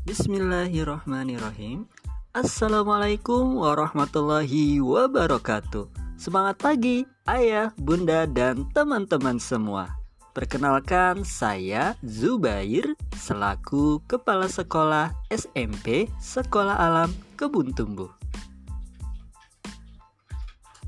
[0.00, 1.84] Bismillahirrahmanirrahim.
[2.32, 5.92] Assalamualaikum warahmatullahi wabarakatuh.
[6.16, 10.00] Semangat pagi ayah, bunda, dan teman-teman semua.
[10.32, 18.08] Perkenalkan saya Zubair selaku Kepala Sekolah SMP Sekolah Alam Kebun Tumbuh.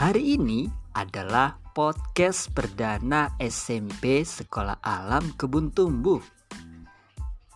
[0.00, 6.24] Hari ini adalah podcast perdana SMP Sekolah Alam Kebun Tumbuh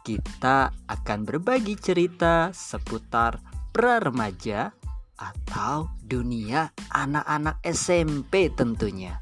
[0.08, 3.44] kita akan berbagi cerita seputar
[3.76, 4.72] pra remaja
[5.20, 9.20] atau dunia anak-anak SMP tentunya.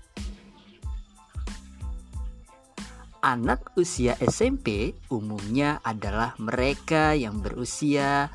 [3.18, 8.30] Anak usia SMP umumnya adalah mereka yang berusia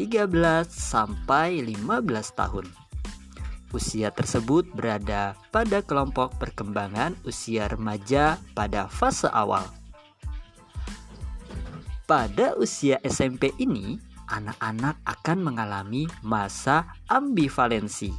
[0.00, 0.32] 13
[0.72, 2.00] sampai 15
[2.32, 2.64] tahun.
[3.76, 9.79] Usia tersebut berada pada kelompok perkembangan usia remaja pada fase awal
[12.10, 13.94] pada usia SMP ini,
[14.34, 18.10] anak-anak akan mengalami masa ambivalensi.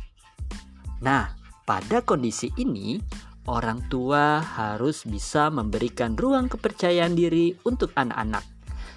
[1.04, 1.36] Nah,
[1.68, 3.04] pada kondisi ini,
[3.52, 8.48] orang tua harus bisa memberikan ruang kepercayaan diri untuk anak-anak,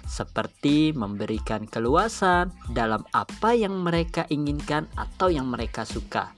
[0.07, 6.31] seperti memberikan keluasan dalam apa yang mereka inginkan atau yang mereka suka,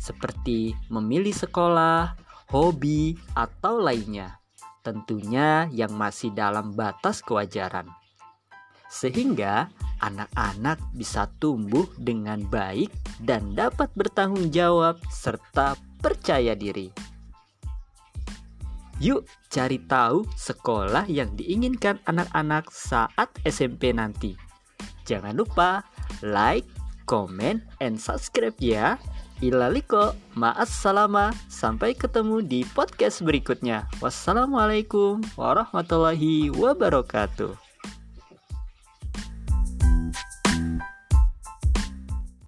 [0.00, 2.16] seperti memilih sekolah,
[2.48, 4.45] hobi, atau lainnya
[4.86, 7.90] tentunya yang masih dalam batas kewajaran.
[8.86, 9.66] Sehingga
[9.98, 16.94] anak-anak bisa tumbuh dengan baik dan dapat bertanggung jawab serta percaya diri.
[19.02, 24.38] Yuk cari tahu sekolah yang diinginkan anak-anak saat SMP nanti.
[25.04, 25.84] Jangan lupa
[26.24, 26.64] like,
[27.04, 28.96] comment, and subscribe ya.
[29.44, 33.84] Ilaliko, ma'assalama, sampai ketemu di podcast berikutnya.
[34.00, 37.65] Wassalamualaikum warahmatullahi wabarakatuh.